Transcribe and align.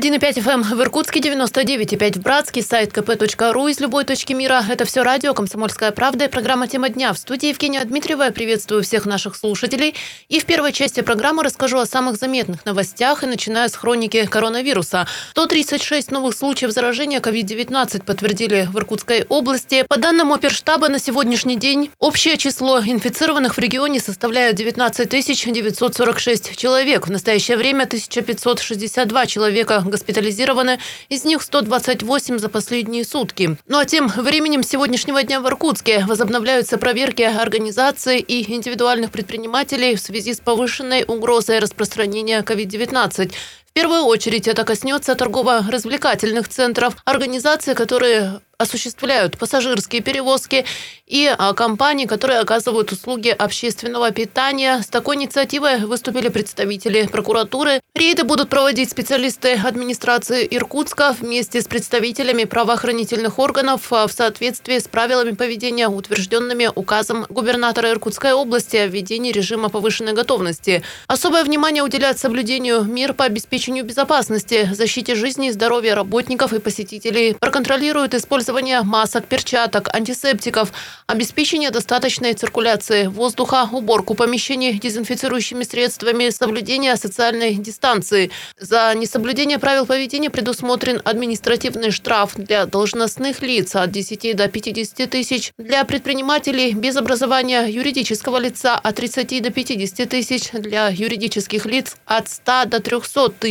101,5 0.00 0.42
FM 0.42 0.62
в 0.62 0.80
Иркутске, 0.80 1.20
99,5 1.20 2.18
в 2.18 2.22
Братске, 2.22 2.62
сайт 2.62 2.90
kp.ру 2.90 3.68
из 3.68 3.80
любой 3.80 4.04
точки 4.04 4.32
мира. 4.32 4.64
Это 4.66 4.86
все 4.86 5.02
радио 5.02 5.34
«Комсомольская 5.34 5.90
правда» 5.90 6.24
и 6.24 6.28
программа 6.28 6.68
«Тема 6.68 6.88
дня». 6.88 7.12
В 7.12 7.18
студии 7.18 7.50
Евгения 7.50 7.84
Дмитриева. 7.84 8.22
Я 8.22 8.30
приветствую 8.30 8.82
всех 8.82 9.04
наших 9.04 9.36
слушателей. 9.36 9.94
И 10.30 10.40
в 10.40 10.46
первой 10.46 10.72
части 10.72 11.02
программы 11.02 11.42
расскажу 11.42 11.78
о 11.78 11.84
самых 11.84 12.16
заметных 12.16 12.64
новостях 12.64 13.24
и 13.24 13.26
начиная 13.26 13.68
с 13.68 13.74
хроники 13.74 14.24
коронавируса. 14.24 15.06
136 15.32 16.10
новых 16.10 16.34
случаев 16.34 16.70
заражения 16.70 17.20
COVID-19 17.20 18.02
подтвердили 18.04 18.68
в 18.72 18.78
Иркутской 18.78 19.26
области. 19.28 19.84
По 19.86 19.98
данным 19.98 20.32
оперштаба 20.32 20.88
на 20.88 20.98
сегодняшний 20.98 21.56
день 21.56 21.90
общее 21.98 22.38
число 22.38 22.80
инфицированных 22.80 23.58
в 23.58 23.58
регионе 23.58 24.00
составляет 24.00 24.54
19 24.54 25.10
946 25.10 26.56
человек. 26.56 27.06
В 27.06 27.10
настоящее 27.10 27.58
время 27.58 27.82
1562 27.82 29.26
человека 29.26 29.50
человека 29.70 29.89
госпитализированы, 29.90 30.78
из 31.08 31.24
них 31.24 31.42
128 31.42 32.38
за 32.38 32.48
последние 32.48 33.04
сутки. 33.04 33.56
Ну 33.66 33.78
а 33.78 33.84
тем 33.84 34.08
временем 34.08 34.62
сегодняшнего 34.62 35.22
дня 35.22 35.40
в 35.40 35.46
Иркутске 35.46 36.04
возобновляются 36.06 36.78
проверки 36.78 37.22
организаций 37.22 38.18
и 38.18 38.50
индивидуальных 38.52 39.10
предпринимателей 39.10 39.96
в 39.96 40.00
связи 40.00 40.34
с 40.34 40.40
повышенной 40.40 41.04
угрозой 41.06 41.58
распространения 41.58 42.42
COVID-19. 42.42 43.32
В 43.70 43.72
первую 43.72 44.02
очередь 44.02 44.48
это 44.48 44.64
коснется 44.64 45.14
торгово-развлекательных 45.14 46.48
центров, 46.48 46.96
организаций, 47.04 47.76
которые 47.76 48.40
осуществляют 48.60 49.38
пассажирские 49.38 50.02
перевозки 50.02 50.66
и 51.06 51.26
а, 51.26 51.54
компании, 51.54 52.04
которые 52.04 52.40
оказывают 52.40 52.92
услуги 52.92 53.30
общественного 53.30 54.10
питания. 54.10 54.82
С 54.82 54.88
такой 54.88 55.16
инициативой 55.16 55.78
выступили 55.78 56.28
представители 56.28 57.06
прокуратуры. 57.06 57.80
Рейды 57.94 58.24
будут 58.24 58.50
проводить 58.50 58.90
специалисты 58.90 59.54
администрации 59.54 60.46
Иркутска 60.50 61.16
вместе 61.18 61.62
с 61.62 61.64
представителями 61.64 62.44
правоохранительных 62.44 63.38
органов 63.38 63.90
а, 63.92 64.06
в 64.06 64.12
соответствии 64.12 64.78
с 64.78 64.88
правилами 64.88 65.32
поведения, 65.32 65.88
утвержденными 65.88 66.70
указом 66.74 67.24
губернатора 67.30 67.90
Иркутской 67.90 68.34
области 68.34 68.76
о 68.76 68.86
введении 68.86 69.32
режима 69.32 69.70
повышенной 69.70 70.12
готовности. 70.12 70.82
Особое 71.06 71.44
внимание 71.44 71.82
уделять 71.82 72.18
соблюдению 72.18 72.84
мер 72.84 73.14
по 73.14 73.24
обеспечению 73.24 73.59
безопасности, 73.68 74.70
защите 74.72 75.14
жизни 75.14 75.48
и 75.48 75.50
здоровья 75.50 75.94
работников 75.94 76.54
и 76.54 76.58
посетителей. 76.58 77.34
Проконтролируют 77.34 78.14
использование 78.14 78.80
масок, 78.82 79.26
перчаток, 79.26 79.94
антисептиков, 79.94 80.72
обеспечение 81.06 81.70
достаточной 81.70 82.32
циркуляции 82.32 83.06
воздуха, 83.06 83.68
уборку 83.70 84.14
помещений 84.14 84.78
дезинфицирующими 84.78 85.64
средствами, 85.64 86.30
соблюдение 86.30 86.96
социальной 86.96 87.54
дистанции. 87.54 88.30
За 88.58 88.94
несоблюдение 88.94 89.58
правил 89.58 89.84
поведения 89.84 90.30
предусмотрен 90.30 91.02
административный 91.04 91.90
штраф 91.90 92.36
для 92.36 92.64
должностных 92.64 93.42
лиц 93.42 93.76
от 93.76 93.90
10 93.90 94.36
до 94.36 94.48
50 94.48 95.10
тысяч, 95.10 95.52
для 95.58 95.84
предпринимателей 95.84 96.72
без 96.72 96.96
образования 96.96 97.66
юридического 97.66 98.38
лица 98.38 98.76
от 98.76 98.96
30 98.96 99.42
до 99.42 99.50
50 99.50 100.08
тысяч, 100.08 100.50
для 100.52 100.88
юридических 100.88 101.66
лиц 101.66 101.96
от 102.06 102.30
100 102.30 102.64
до 102.66 102.80
300 102.80 103.28
тысяч. 103.38 103.49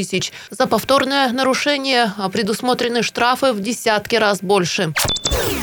За 0.49 0.67
повторное 0.67 1.31
нарушение 1.31 2.13
предусмотрены 2.31 3.03
штрафы 3.03 3.53
в 3.53 3.61
десятки 3.61 4.15
раз 4.15 4.39
больше. 4.41 4.93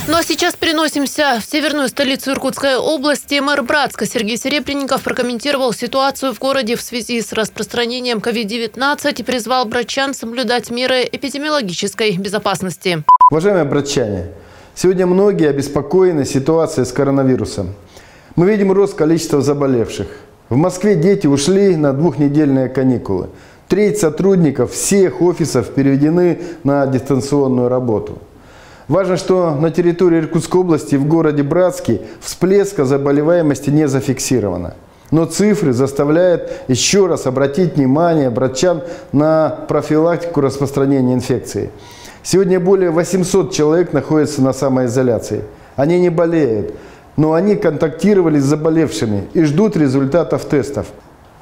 Ну 0.09 0.17
а 0.17 0.23
сейчас 0.23 0.55
переносимся 0.55 1.39
в 1.41 1.45
северную 1.45 1.89
столицу 1.89 2.33
Иркутской 2.33 2.77
области. 2.77 3.41
Мэр 3.41 3.63
Братска 3.63 4.07
Сергей 4.07 4.37
Серебренников 4.37 5.03
прокомментировал 5.03 5.73
ситуацию 5.73 6.33
в 6.33 6.39
городе 6.39 6.77
в 6.77 6.81
связи 6.81 7.21
с 7.21 7.33
распространением 7.33 8.19
COVID-19 8.19 9.15
и 9.19 9.23
призвал 9.23 9.65
братчан 9.65 10.15
соблюдать 10.15 10.71
меры 10.71 11.03
эпидемиологической 11.11 12.17
безопасности. 12.17 13.03
Уважаемые 13.31 13.65
братчане, 13.65 14.29
сегодня 14.75 15.07
многие 15.07 15.49
обеспокоены 15.49 16.25
ситуацией 16.25 16.87
с 16.87 16.93
коронавирусом. 16.93 17.75
Мы 18.37 18.49
видим 18.51 18.71
рост 18.71 18.95
количества 18.95 19.41
заболевших. 19.41 20.07
В 20.49 20.57
Москве 20.57 20.95
дети 20.95 21.27
ушли 21.27 21.75
на 21.75 21.93
двухнедельные 21.93 22.69
каникулы. 22.69 23.31
Треть 23.69 23.99
сотрудников 23.99 24.73
всех 24.73 25.21
офисов 25.21 25.71
переведены 25.71 26.41
на 26.63 26.87
дистанционную 26.87 27.69
работу. 27.69 28.19
Важно, 28.87 29.17
что 29.17 29.57
на 29.57 29.73
территории 29.73 30.21
Иркутской 30.21 30.61
области 30.61 30.95
в 30.95 31.07
городе 31.07 31.43
Братский 31.43 32.03
всплеска 32.21 32.85
заболеваемости 32.85 33.71
не 33.71 33.89
зафиксировано. 33.89 34.75
Но 35.11 35.25
цифры 35.25 35.73
заставляют 35.73 36.53
еще 36.69 37.07
раз 37.07 37.27
обратить 37.27 37.77
внимание 37.77 38.31
братчан 38.31 38.83
на 39.11 39.49
профилактику 39.49 40.41
распространения 40.41 41.15
инфекции. 41.15 41.71
Сегодня 42.23 42.61
более 42.61 42.91
800 42.91 43.53
человек 43.53 43.93
находятся 43.93 44.43
на 44.43 44.53
самоизоляции. 44.53 45.43
Они 45.75 45.99
не 45.99 46.11
болеют, 46.11 46.75
но 47.17 47.35
они 47.35 47.57
контактировали 47.57 48.39
с 48.39 48.45
заболевшими 48.45 49.25
и 49.33 49.43
ждут 49.43 49.77
результатов 49.77 50.45
тестов. 50.45 50.87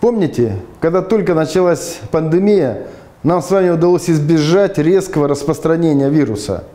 Помните, 0.04 0.56
когда 0.81 1.00
только 1.00 1.32
началась 1.32 1.98
пандемия, 2.10 2.88
нам 3.22 3.41
с 3.41 3.50
вами 3.50 3.70
удалось 3.70 4.10
избежать 4.10 4.76
резкого 4.76 5.28
распространения 5.28 6.10
вируса– 6.10 6.65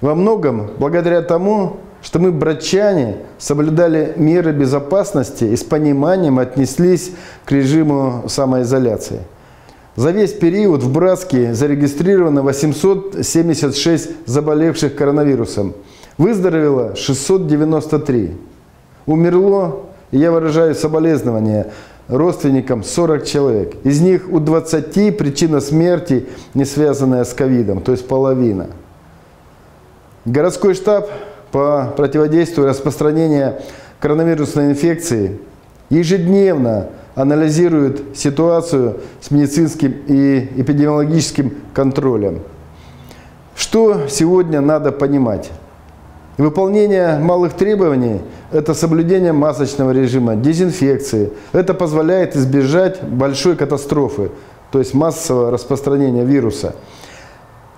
во 0.00 0.16
многом 0.16 0.70
благодаря 0.78 1.22
тому, 1.22 1.76
что 2.02 2.18
мы, 2.18 2.32
братчане, 2.32 3.18
соблюдали 3.38 4.12
меры 4.16 4.52
безопасности 4.52 5.44
и 5.44 5.56
с 5.56 5.62
пониманием 5.64 6.38
отнеслись 6.38 7.12
к 7.44 7.52
режиму 7.52 8.24
самоизоляции. 8.28 9.20
За 9.96 10.12
весь 10.12 10.32
период 10.32 10.82
в 10.82 10.92
Братске 10.92 11.54
зарегистрировано 11.54 12.42
876 12.42 14.26
заболевших 14.26 14.94
коронавирусом. 14.94 15.74
Выздоровело 16.16 16.94
693. 16.94 18.36
Умерло, 19.06 19.80
я 20.12 20.30
выражаю 20.30 20.74
соболезнования 20.76 21.72
родственникам 22.08 22.82
40 22.82 23.24
человек. 23.24 23.74
Из 23.84 24.00
них 24.00 24.28
у 24.30 24.40
20 24.40 25.16
причина 25.16 25.60
смерти 25.60 26.26
не 26.54 26.64
связанная 26.64 27.24
с 27.24 27.34
ковидом, 27.34 27.80
то 27.80 27.92
есть 27.92 28.08
половина. 28.08 28.68
Городской 30.24 30.74
штаб 30.74 31.10
по 31.52 31.92
противодействию 31.96 32.66
распространению 32.66 33.56
коронавирусной 34.00 34.70
инфекции 34.70 35.38
ежедневно 35.90 36.88
анализирует 37.14 38.16
ситуацию 38.16 39.00
с 39.20 39.30
медицинским 39.30 39.94
и 40.06 40.48
эпидемиологическим 40.56 41.52
контролем. 41.74 42.40
Что 43.56 44.06
сегодня 44.08 44.60
надо 44.60 44.92
понимать? 44.92 45.50
Выполнение 46.36 47.18
малых 47.18 47.54
требований– 47.54 48.20
это 48.52 48.74
соблюдение 48.74 49.32
масочного 49.32 49.90
режима, 49.92 50.36
дезинфекции. 50.36 51.32
Это 51.52 51.74
позволяет 51.74 52.36
избежать 52.36 53.02
большой 53.02 53.56
катастрофы, 53.56 54.30
то 54.70 54.78
есть 54.78 54.94
массового 54.94 55.50
распространения 55.50 56.24
вируса– 56.24 56.74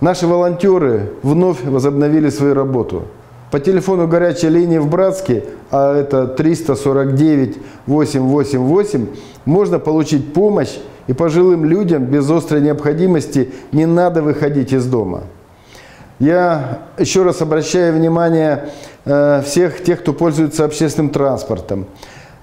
Наши 0.01 0.27
волонтеры 0.27 1.11
вновь 1.23 1.63
возобновили 1.63 2.31
свою 2.31 2.55
работу. 2.55 3.03
По 3.51 3.61
телефону 3.61 4.09
горячей 4.09 4.49
линии 4.49 4.79
в 4.79 4.89
Братске, 4.89 5.45
а 5.71 5.95
это 5.95 6.27
349 6.27 7.59
888, 7.87 9.07
можно 9.45 9.79
получить 9.79 10.33
помощь 10.33 10.79
и 11.07 11.13
пожилым 11.13 11.67
людям 11.67 12.07
без 12.07 12.31
острой 12.31 12.63
необходимости 12.63 13.51
не 13.73 13.85
надо 13.85 14.23
выходить 14.23 14.73
из 14.73 14.87
дома. 14.87 15.25
Я 16.21 16.81
еще 16.99 17.25
раз 17.25 17.43
обращаю 17.43 17.95
внимание 17.95 18.69
э, 19.05 19.43
всех 19.45 19.83
тех, 19.83 20.01
кто 20.01 20.13
пользуется 20.13 20.65
общественным 20.65 21.11
транспортом, 21.11 21.87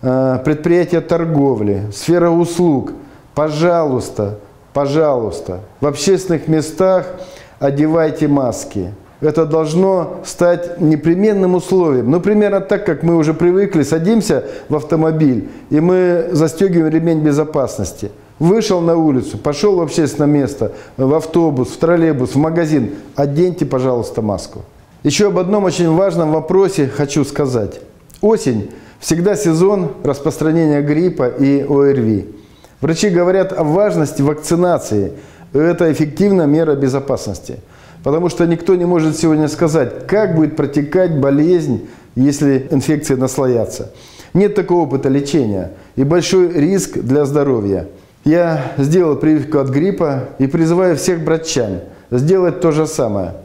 э, 0.01 0.39
предприятия 0.43 0.99
торговли, 0.99 1.83
сфера 1.93 2.29
услуг. 2.29 2.91
Пожалуйста, 3.35 4.39
пожалуйста, 4.73 5.61
в 5.79 5.87
общественных 5.87 6.49
местах– 6.49 7.05
одевайте 7.59 8.27
маски. 8.27 8.93
Это 9.19 9.45
должно 9.45 10.21
стать 10.25 10.79
непременным 10.79 11.55
условием. 11.55 12.11
Ну, 12.11 12.19
примерно 12.19 12.61
так, 12.61 12.85
как 12.85 13.01
мы 13.01 13.15
уже 13.15 13.33
привыкли, 13.33 13.81
садимся 13.81 14.43
в 14.69 14.75
автомобиль, 14.75 15.49
и 15.71 15.79
мы 15.79 16.29
застегиваем 16.31 16.93
ремень 16.93 17.21
безопасности. 17.21 18.11
Вышел 18.39 18.81
на 18.81 18.95
улицу, 18.95 19.37
пошел 19.37 19.77
в 19.77 19.81
общественное 19.81 20.29
место, 20.29 20.73
в 20.95 21.13
автобус, 21.13 21.69
в 21.69 21.77
троллейбус, 21.77 22.35
в 22.35 22.37
магазин. 22.37 22.91
Оденьте, 23.15 23.65
пожалуйста, 23.65 24.21
маску. 24.21 24.61
Еще 25.03 25.27
об 25.27 25.39
одном 25.39 25.63
очень 25.63 25.89
важном 25.89 26.31
вопросе 26.31 26.87
хочу 26.87 27.23
сказать. 27.23 27.81
Осень 28.21 28.71
всегда 28.99 29.35
сезон 29.35 29.91
распространения 30.03 30.81
гриппа 30.81 31.27
и 31.27 31.61
ОРВИ. 31.61 32.35
Врачи 32.81 33.09
говорят 33.09 33.57
о 33.57 33.63
важности 33.63 34.21
вакцинации– 34.21 35.13
это 35.53 35.91
эффективная 35.91 36.45
мера 36.45 36.75
безопасности. 36.75 37.59
Потому 38.03 38.29
что 38.29 38.45
никто 38.45 38.75
не 38.75 38.85
может 38.85 39.17
сегодня 39.17 39.47
сказать, 39.47 40.07
как 40.07 40.35
будет 40.35 40.55
протекать 40.55 41.19
болезнь, 41.19 41.87
если 42.15 42.67
инфекции 42.69 43.15
наслоятся. 43.15 43.91
Нет 44.33 44.55
такого 44.55 44.83
опыта 44.83 45.09
лечения 45.09 45.71
и 45.95 46.03
большой 46.03 46.51
риск 46.53 46.97
для 46.97 47.25
здоровья. 47.25 47.87
Я 48.27 48.73
сделал 48.77 49.15
прививку 49.15 49.59
от 49.59 49.69
гриппа 49.69 50.25
и 50.37 50.47
призываю 50.47 50.97
всех 50.97 51.23
братчан 51.23 51.79
сделать 52.11 52.59
то 52.59 52.73
же 52.73 52.85
самое. 52.85 53.35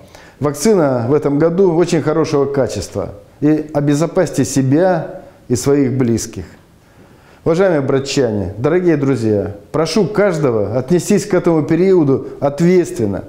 Вакцина 0.40 1.06
в 1.08 1.14
этом 1.14 1.38
году 1.38 1.73
очень 1.76 2.02
хорошего 2.02 2.46
качества. 2.46 3.11
И 3.40 3.70
обезопасьте 3.73 4.44
себя 4.44 5.23
и 5.46 5.55
своих 5.55 5.93
близких. 5.93 6.46
Уважаемые 7.44 7.81
братчане, 7.82 8.55
дорогие 8.58 8.96
друзья, 8.96 9.55
прошу 9.70 10.05
каждого 10.05 10.76
отнестись 10.76 11.26
к 11.26 11.34
этому 11.34 11.62
периоду 11.62 12.31
ответственно. 12.40 13.23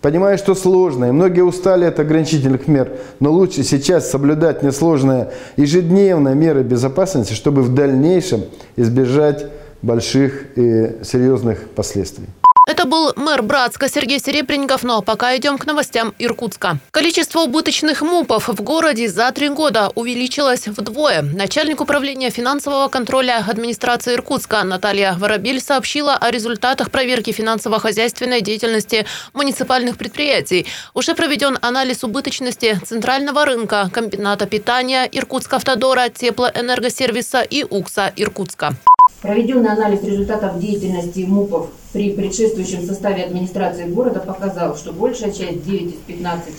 Понимаю, 0.00 0.38
что 0.38 0.54
сложно, 0.54 1.06
и 1.06 1.10
многие 1.10 1.42
устали 1.42 1.84
от 1.84 2.00
ограничительных 2.00 2.66
мер, 2.66 2.92
но 3.20 3.30
лучше 3.30 3.62
сейчас 3.62 4.10
соблюдать 4.10 4.62
несложные 4.62 5.32
ежедневные 5.58 6.34
меры 6.34 6.62
безопасности, 6.62 7.34
чтобы 7.34 7.60
в 7.60 7.74
дальнейшем 7.74 8.44
избежать 8.76 9.48
больших 9.84 10.56
и 10.56 11.04
серьезных 11.04 11.68
последствий. 11.70 12.26
Это 12.66 12.86
был 12.86 13.12
мэр 13.16 13.42
Братска 13.42 13.90
Сергей 13.90 14.18
Серебренников, 14.18 14.84
но 14.84 15.02
пока 15.02 15.36
идем 15.36 15.58
к 15.58 15.66
новостям 15.66 16.14
Иркутска. 16.18 16.78
Количество 16.92 17.40
убыточных 17.40 18.00
МУПов 18.00 18.48
в 18.48 18.62
городе 18.62 19.06
за 19.06 19.30
три 19.32 19.50
года 19.50 19.92
увеличилось 19.94 20.66
вдвое. 20.66 21.20
Начальник 21.20 21.82
управления 21.82 22.30
финансового 22.30 22.88
контроля 22.88 23.44
администрации 23.46 24.14
Иркутска 24.14 24.64
Наталья 24.64 25.14
Воробель 25.18 25.60
сообщила 25.60 26.16
о 26.16 26.30
результатах 26.30 26.90
проверки 26.90 27.32
финансово-хозяйственной 27.32 28.40
деятельности 28.40 29.04
муниципальных 29.34 29.98
предприятий. 29.98 30.66
Уже 30.94 31.14
проведен 31.14 31.58
анализ 31.60 32.02
убыточности 32.02 32.80
центрального 32.82 33.44
рынка, 33.44 33.90
комбината 33.92 34.46
питания 34.46 35.06
Иркутска 35.12 35.56
автодора, 35.56 36.08
теплоэнергосервиса 36.08 37.42
и 37.42 37.62
УКСа 37.68 38.10
Иркутска. 38.16 38.74
Проведенный 39.20 39.70
анализ 39.70 40.02
результатов 40.02 40.58
деятельности 40.58 41.20
МУПов 41.20 41.68
при 41.92 42.12
предшествующем 42.12 42.86
составе 42.86 43.24
администрации 43.24 43.84
города 43.84 44.20
показал, 44.20 44.76
что 44.76 44.94
большая 44.94 45.30
часть 45.30 45.62
9 45.62 45.94
из 45.94 46.00
15, 46.06 46.54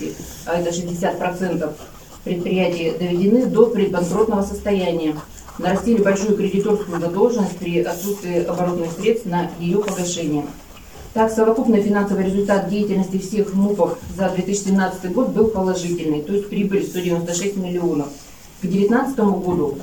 а 0.45 0.59
это 0.59 0.69
60% 0.69 1.74
предприятий 2.24 2.94
доведены 3.00 3.47
до 3.47 3.65
предбанкротного 3.65 4.44
состояния. 4.44 5.15
Нарастили 5.57 6.03
большую 6.03 6.38
кредиторскую 6.38 7.00
задолженность 7.00 7.57
при 7.57 7.81
отсутствии 7.81 8.44
оборотных 8.44 8.92
средств 8.92 9.25
на 9.25 9.50
ее 9.59 9.80
погашение. 9.80 10.45
Так, 11.15 11.31
совокупный 11.31 11.81
финансовый 11.81 12.25
результат 12.25 12.69
деятельности 12.69 13.18
всех 13.18 13.56
МУПов 13.56 13.97
за 14.15 14.30
2017 14.30 15.12
год 15.13 15.30
был 15.30 15.47
положительный, 15.47 16.21
то 16.21 16.33
есть 16.33 16.50
прибыль 16.50 16.83
196 16.83 17.57
миллионов. 17.57 18.09
К 18.62 18.68
2019 18.68 19.18
году 19.18 19.77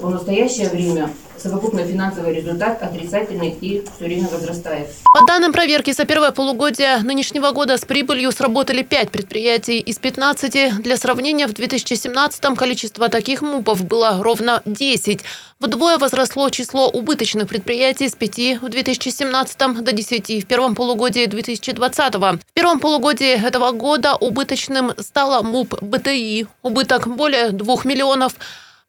по 0.00 0.10
настоящее 0.10 0.68
время 0.68 1.10
совокупный 1.40 1.84
финансовый 1.84 2.34
результат 2.34 2.82
отрицательный 2.82 3.50
и 3.60 3.82
все 3.96 4.04
время 4.04 4.28
возрастает. 4.28 4.88
По 5.12 5.26
данным 5.26 5.52
проверки, 5.52 5.92
за 5.92 6.04
первое 6.04 6.30
полугодие 6.30 6.98
нынешнего 6.98 7.50
года 7.52 7.76
с 7.76 7.84
прибылью 7.84 8.32
сработали 8.32 8.82
5 8.82 9.10
предприятий 9.10 9.78
из 9.78 9.98
15. 9.98 10.82
Для 10.82 10.96
сравнения, 10.96 11.46
в 11.46 11.52
2017 11.52 12.56
количество 12.56 13.08
таких 13.08 13.42
МУПов 13.42 13.84
было 13.84 14.22
ровно 14.22 14.62
10. 14.64 15.20
Вдвое 15.60 15.98
возросло 15.98 16.50
число 16.50 16.88
убыточных 16.88 17.48
предприятий 17.48 18.08
с 18.08 18.14
5 18.14 18.62
в 18.62 18.68
2017 18.68 19.82
до 19.82 19.92
10 19.92 20.44
в 20.44 20.46
первом 20.46 20.74
полугодии 20.74 21.26
2020. 21.26 22.14
В 22.14 22.38
первом 22.54 22.78
полугодии 22.78 23.44
этого 23.44 23.72
года 23.72 24.14
убыточным 24.14 24.92
стала 24.98 25.42
МУП 25.42 25.82
БТИ. 25.82 26.46
Убыток 26.62 27.08
более 27.08 27.50
2 27.50 27.76
миллионов 27.84 28.34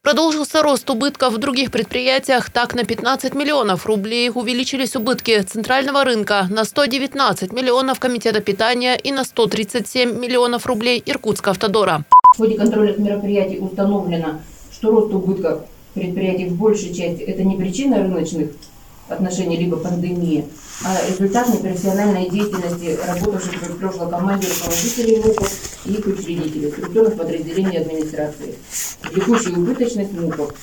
Продолжился 0.02 0.62
рост 0.62 0.88
убытков 0.88 1.34
в 1.34 1.38
других 1.38 1.70
предприятиях. 1.70 2.48
Так, 2.48 2.74
на 2.74 2.84
15 2.84 3.34
миллионов 3.34 3.84
рублей 3.84 4.30
увеличились 4.34 4.96
убытки 4.96 5.42
центрального 5.42 6.04
рынка, 6.04 6.46
на 6.48 6.64
119 6.64 7.52
миллионов 7.52 8.00
комитета 8.00 8.40
питания 8.40 8.96
и 8.96 9.12
на 9.12 9.24
137 9.24 10.18
миллионов 10.18 10.64
рублей 10.64 11.02
Иркутска 11.04 11.50
автодора. 11.50 12.06
В 12.34 12.38
ходе 12.38 12.56
контрольных 12.56 12.96
мероприятий 12.96 13.58
установлено, 13.58 14.40
что 14.72 14.90
рост 14.90 15.12
убытков 15.12 15.64
предприятий 15.92 16.46
в 16.46 16.54
большей 16.54 16.94
части 16.94 17.20
это 17.20 17.44
не 17.44 17.58
причина 17.58 17.98
рыночных 17.98 18.52
отношений 19.06 19.58
либо 19.58 19.76
пандемии, 19.76 20.46
результат 21.08 21.48
непрофессиональной 21.48 22.30
деятельности 22.30 22.98
работавших 23.06 23.62
в 23.62 23.78
прошлой 23.78 24.10
команде 24.10 24.48
руководителей 24.48 25.16
МУПов 25.18 25.52
и 25.84 25.92
их 25.92 26.06
учредителей, 26.06 26.70
структурных 26.70 27.16
подразделений 27.16 27.78
администрации. 27.78 28.54
Текущая 29.14 29.52
убыточность 29.52 30.12
МУПов. 30.12 30.54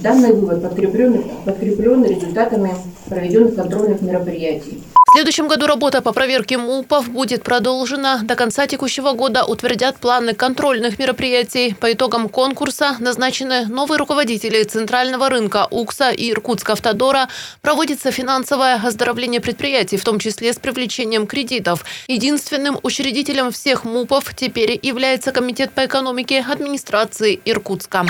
Данный 0.00 0.32
вывод 0.32 0.62
подкреплен, 0.62 1.22
подкреплен 1.44 2.04
результатами 2.04 2.74
проведенных 3.06 3.54
контрольных 3.54 4.02
мероприятий. 4.02 4.82
Следующем 5.14 5.46
году 5.46 5.68
работа 5.68 6.02
по 6.02 6.12
проверке 6.12 6.58
МУПов 6.58 7.08
будет 7.08 7.44
продолжена. 7.44 8.18
До 8.24 8.34
конца 8.34 8.66
текущего 8.66 9.12
года 9.12 9.44
утвердят 9.44 9.96
планы 9.98 10.34
контрольных 10.34 10.98
мероприятий. 10.98 11.72
По 11.78 11.92
итогам 11.92 12.28
конкурса 12.28 12.96
назначены 12.98 13.66
новые 13.66 13.98
руководители 13.98 14.64
Центрального 14.64 15.30
рынка 15.30 15.68
УКСа 15.70 16.10
и 16.10 16.32
Иркутска 16.32 16.72
автодора. 16.72 17.28
Проводится 17.62 18.10
финансовое 18.10 18.74
оздоровление 18.74 19.40
предприятий, 19.40 19.98
в 19.98 20.04
том 20.04 20.18
числе 20.18 20.52
с 20.52 20.58
привлечением 20.58 21.28
кредитов. 21.28 21.84
Единственным 22.08 22.80
учредителем 22.82 23.52
всех 23.52 23.84
МУПов 23.84 24.34
теперь 24.34 24.80
является 24.82 25.30
Комитет 25.30 25.70
по 25.70 25.86
экономике 25.86 26.44
администрации 26.44 27.40
Иркутска. 27.44 28.04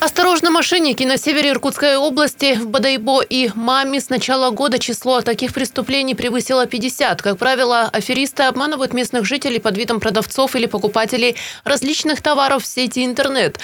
Осторожно, 0.00 0.50
мошенники 0.50 1.04
на 1.04 1.18
севере 1.18 1.50
Иркутской 1.50 1.96
области, 1.98 2.54
в 2.54 2.68
Бадайбо 2.68 3.20
и 3.20 3.50
Маме 3.54 4.00
с 4.00 4.08
начала 4.08 4.50
года 4.50 4.78
число 4.78 5.20
таких 5.20 5.52
преступлений 5.52 6.14
превысило 6.14 6.64
50. 6.64 7.20
Как 7.20 7.36
правило, 7.36 7.82
аферисты 7.82 8.44
обманывают 8.44 8.94
местных 8.94 9.26
жителей 9.26 9.60
под 9.60 9.76
видом 9.76 10.00
продавцов 10.00 10.56
или 10.56 10.64
покупателей 10.64 11.36
различных 11.64 12.22
товаров 12.22 12.62
в 12.62 12.66
сети 12.66 13.04
интернет. 13.04 13.60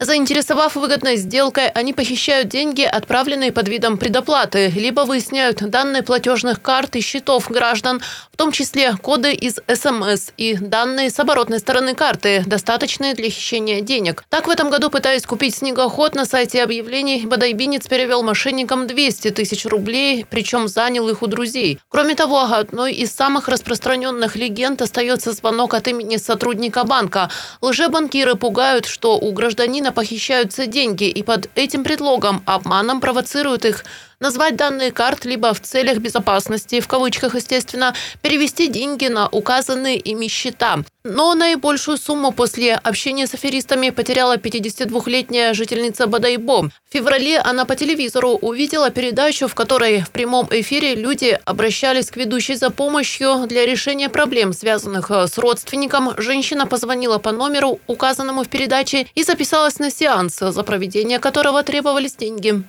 Заинтересовав 0.00 0.76
выгодной 0.76 1.16
сделкой, 1.16 1.70
они 1.70 1.92
похищают 1.92 2.46
деньги, 2.46 2.82
отправленные 2.82 3.50
под 3.50 3.68
видом 3.68 3.98
предоплаты, 3.98 4.68
либо 4.68 5.00
выясняют 5.00 5.68
данные 5.68 6.04
платежных 6.04 6.62
карт 6.62 6.94
и 6.94 7.00
счетов 7.00 7.50
граждан, 7.50 8.00
в 8.32 8.36
том 8.36 8.52
числе 8.52 8.94
коды 8.94 9.32
из 9.32 9.56
СМС 9.66 10.30
и 10.36 10.54
данные 10.54 11.10
с 11.10 11.18
оборотной 11.18 11.58
стороны 11.58 11.96
карты, 11.96 12.44
достаточные 12.46 13.14
для 13.14 13.28
хищения 13.28 13.80
денег. 13.80 14.22
Так, 14.28 14.46
в 14.46 14.50
этом 14.50 14.70
году, 14.70 14.88
пытаясь 14.88 15.26
купить 15.26 15.56
снегоход 15.56 16.14
на 16.14 16.26
сайте 16.26 16.62
объявлений, 16.62 17.26
Бадайбинец 17.26 17.88
перевел 17.88 18.22
мошенникам 18.22 18.86
200 18.86 19.30
тысяч 19.30 19.66
рублей, 19.66 20.24
причем 20.30 20.68
занял 20.68 21.08
их 21.08 21.22
у 21.22 21.26
друзей. 21.26 21.80
Кроме 21.88 22.14
того, 22.14 22.42
одной 22.42 22.92
из 22.92 23.12
самых 23.12 23.48
распространенных 23.48 24.36
легенд 24.36 24.80
остается 24.80 25.32
звонок 25.32 25.74
от 25.74 25.88
имени 25.88 26.18
сотрудника 26.18 26.84
банка. 26.84 27.30
Лжебанкиры 27.60 28.36
пугают, 28.36 28.86
что 28.86 29.18
у 29.18 29.32
гражданина 29.32 29.87
похищаются 29.92 30.66
деньги 30.66 31.04
и 31.04 31.22
под 31.22 31.50
этим 31.54 31.84
предлогом 31.84 32.42
обманом 32.46 33.00
провоцируют 33.00 33.64
их 33.64 33.84
назвать 34.20 34.56
данные 34.56 34.92
карт 34.92 35.24
либо 35.24 35.54
в 35.54 35.60
целях 35.60 35.98
безопасности, 35.98 36.80
в 36.80 36.88
кавычках, 36.88 37.34
естественно, 37.34 37.94
перевести 38.22 38.68
деньги 38.68 39.06
на 39.06 39.28
указанные 39.28 39.96
ими 39.96 40.26
счета. 40.28 40.78
Но 41.04 41.34
наибольшую 41.34 41.96
сумму 41.96 42.32
после 42.32 42.74
общения 42.74 43.26
с 43.26 43.34
аферистами 43.34 43.90
потеряла 43.90 44.36
52-летняя 44.36 45.54
жительница 45.54 46.06
Бадайбо. 46.06 46.70
В 46.88 46.92
феврале 46.92 47.38
она 47.38 47.64
по 47.64 47.76
телевизору 47.76 48.30
увидела 48.30 48.90
передачу, 48.90 49.48
в 49.48 49.54
которой 49.54 50.00
в 50.00 50.10
прямом 50.10 50.48
эфире 50.50 50.94
люди 50.94 51.38
обращались 51.44 52.10
к 52.10 52.16
ведущей 52.16 52.56
за 52.56 52.70
помощью 52.70 53.46
для 53.46 53.64
решения 53.64 54.08
проблем, 54.08 54.52
связанных 54.52 55.10
с 55.10 55.38
родственником. 55.38 56.14
Женщина 56.18 56.66
позвонила 56.66 57.18
по 57.18 57.32
номеру, 57.32 57.80
указанному 57.86 58.42
в 58.42 58.48
передаче, 58.48 59.06
и 59.14 59.22
записалась 59.22 59.78
на 59.78 59.90
сеанс, 59.90 60.38
за 60.38 60.62
проведение 60.62 61.18
которого 61.18 61.62
требовались 61.62 62.16
деньги. 62.16 62.62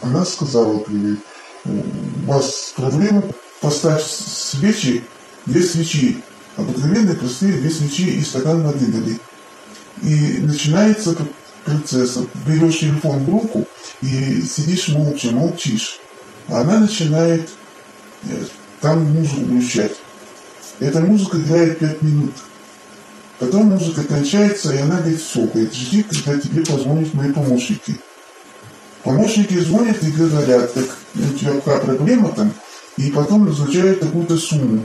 Она 0.00 0.24
сказала, 0.24 0.84
у 1.64 2.26
вас 2.26 2.72
проблема, 2.76 3.22
поставь 3.60 4.04
свечи, 4.04 5.04
две 5.46 5.62
свечи, 5.62 6.22
обыкновенные 6.56 7.14
простые 7.14 7.54
две 7.54 7.70
свечи 7.70 8.10
и 8.10 8.22
стакан 8.22 8.62
воды 8.62 8.86
дали. 8.86 9.18
И 10.02 10.38
начинается 10.40 11.16
процесс. 11.64 12.18
Берешь 12.46 12.80
телефон 12.80 13.24
в 13.24 13.28
руку 13.28 13.66
и 14.00 14.42
сидишь 14.42 14.88
молча, 14.88 15.30
молчишь. 15.30 16.00
А 16.48 16.62
она 16.62 16.80
начинает 16.80 17.48
э, 18.24 18.44
там 18.80 19.04
музыку 19.04 19.44
включать. 19.44 19.92
Эта 20.80 21.00
музыка 21.00 21.38
играет 21.38 21.78
пять 21.78 22.02
минут. 22.02 22.32
Потом 23.38 23.66
музыка 23.66 24.02
кончается, 24.04 24.72
и 24.72 24.78
она 24.78 24.98
говорит, 24.98 25.20
все, 25.20 25.46
говорит, 25.46 25.74
жди, 25.74 26.02
когда 26.02 26.38
тебе 26.38 26.64
позвонят 26.64 27.14
мои 27.14 27.32
помощники. 27.32 27.96
Помощники 29.04 29.54
звонят 29.54 30.02
и 30.02 30.10
говорят, 30.10 30.72
так 30.74 30.84
у 31.14 31.38
тебя 31.38 31.52
какая 31.54 31.80
проблема 31.80 32.32
там, 32.32 32.52
и 32.96 33.10
потом 33.10 33.46
назначают 33.46 33.98
какую-то 34.00 34.36
сумму. 34.36 34.84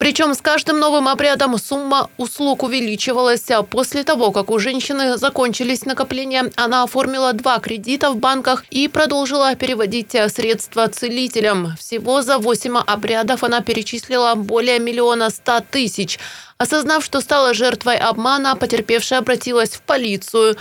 Причем 0.00 0.34
с 0.34 0.40
каждым 0.40 0.78
новым 0.80 1.08
обрядом 1.08 1.58
сумма 1.58 2.08
услуг 2.16 2.62
увеличивалась. 2.62 3.50
А 3.50 3.62
после 3.62 4.02
того, 4.02 4.32
как 4.32 4.50
у 4.50 4.58
женщины 4.58 5.18
закончились 5.18 5.84
накопления, 5.84 6.50
она 6.56 6.84
оформила 6.84 7.34
два 7.34 7.58
кредита 7.58 8.10
в 8.10 8.16
банках 8.16 8.64
и 8.70 8.88
продолжила 8.88 9.54
переводить 9.56 10.16
средства 10.28 10.88
целителям. 10.88 11.76
Всего 11.78 12.22
за 12.22 12.38
8 12.38 12.78
обрядов 12.78 13.44
она 13.44 13.60
перечислила 13.60 14.34
более 14.36 14.78
миллиона 14.78 15.28
ста 15.28 15.60
тысяч. 15.60 16.18
Осознав, 16.56 17.04
что 17.04 17.20
стала 17.20 17.52
жертвой 17.52 17.96
обмана, 17.96 18.56
потерпевшая 18.56 19.18
обратилась 19.18 19.72
в 19.72 19.82
полицию. 19.82 20.56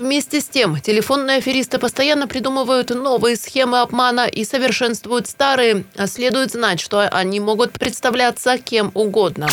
Вместе 0.00 0.40
с 0.40 0.48
тем, 0.48 0.80
телефонные 0.80 1.36
аферисты 1.36 1.78
постоянно 1.78 2.26
придумывают 2.26 2.88
новые 2.88 3.36
схемы 3.36 3.82
обмана 3.82 4.26
и 4.26 4.44
совершенствуют 4.44 5.26
старые. 5.26 5.84
Следует 6.06 6.52
знать, 6.52 6.80
что 6.80 7.06
они 7.06 7.38
могут 7.38 7.72
представляться 7.72 8.56
кем 8.56 8.92
угодно. 8.94 9.46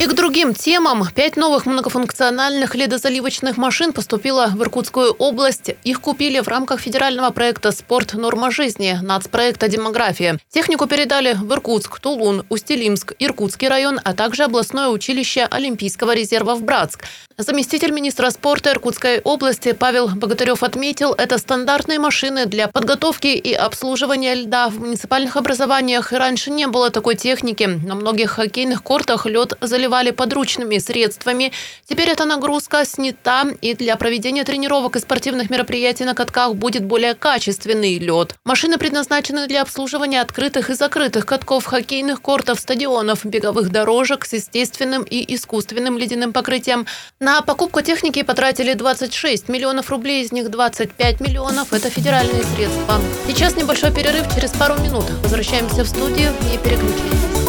И 0.00 0.06
к 0.06 0.14
другим 0.14 0.54
темам. 0.54 1.06
Пять 1.14 1.36
новых 1.36 1.66
многофункциональных 1.66 2.74
ледозаливочных 2.74 3.58
машин 3.58 3.92
поступило 3.92 4.46
в 4.46 4.62
Иркутскую 4.62 5.12
область. 5.12 5.72
Их 5.84 6.00
купили 6.00 6.40
в 6.40 6.48
рамках 6.48 6.80
федерального 6.80 7.28
проекта 7.28 7.70
«Спорт. 7.70 8.14
Норма 8.14 8.50
жизни» 8.50 8.98
нацпроекта 9.02 9.68
«Демография». 9.68 10.38
Технику 10.48 10.86
передали 10.86 11.34
в 11.34 11.52
Иркутск, 11.52 12.00
Тулун, 12.00 12.46
Устилимск, 12.48 13.12
Иркутский 13.18 13.68
район, 13.68 14.00
а 14.02 14.14
также 14.14 14.44
областное 14.44 14.88
училище 14.88 15.46
Олимпийского 15.50 16.14
резерва 16.14 16.54
в 16.54 16.62
Братск. 16.62 17.04
Заместитель 17.36 17.90
министра 17.90 18.28
спорта 18.30 18.70
Иркутской 18.70 19.20
области 19.20 19.72
Павел 19.72 20.08
Богатырев 20.08 20.62
отметил, 20.62 21.12
это 21.12 21.38
стандартные 21.38 21.98
машины 21.98 22.44
для 22.44 22.68
подготовки 22.68 23.28
и 23.28 23.54
обслуживания 23.54 24.34
льда 24.34 24.68
в 24.68 24.78
муниципальных 24.78 25.36
образованиях. 25.36 26.12
И 26.12 26.16
раньше 26.16 26.50
не 26.50 26.66
было 26.66 26.90
такой 26.90 27.16
техники. 27.16 27.64
На 27.64 27.94
многих 27.94 28.32
хоккейных 28.32 28.82
кортах 28.82 29.24
лед 29.24 29.56
заливали 29.90 30.12
подручными 30.12 30.78
средствами. 30.78 31.52
Теперь 31.84 32.10
эта 32.10 32.24
нагрузка 32.24 32.84
снята, 32.84 33.44
и 33.60 33.74
для 33.74 33.96
проведения 33.96 34.44
тренировок 34.44 34.96
и 34.96 35.00
спортивных 35.00 35.50
мероприятий 35.50 36.04
на 36.04 36.14
катках 36.14 36.54
будет 36.54 36.84
более 36.84 37.14
качественный 37.14 37.98
лед. 37.98 38.36
Машины 38.44 38.78
предназначены 38.78 39.48
для 39.48 39.62
обслуживания 39.62 40.20
открытых 40.20 40.70
и 40.70 40.74
закрытых 40.74 41.26
катков, 41.26 41.64
хоккейных 41.64 42.22
кортов, 42.22 42.60
стадионов, 42.60 43.24
беговых 43.24 43.70
дорожек 43.70 44.24
с 44.26 44.34
естественным 44.34 45.02
и 45.02 45.34
искусственным 45.34 45.98
ледяным 45.98 46.32
покрытием. 46.32 46.86
На 47.18 47.42
покупку 47.42 47.80
техники 47.80 48.22
потратили 48.22 48.74
26 48.74 49.48
миллионов 49.48 49.90
рублей, 49.90 50.22
из 50.22 50.30
них 50.32 50.50
25 50.50 51.20
миллионов– 51.20 51.72
это 51.72 51.90
федеральные 51.90 52.44
средства. 52.54 53.00
Сейчас 53.26 53.56
небольшой 53.56 53.92
перерыв, 53.92 54.32
через 54.34 54.50
пару 54.52 54.80
минут 54.80 55.04
возвращаемся 55.22 55.82
в 55.82 55.88
студию, 55.88 56.32
не 56.50 56.58
переключайтесь. 56.58 57.40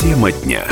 Тема 0.00 0.32
дня. 0.32 0.64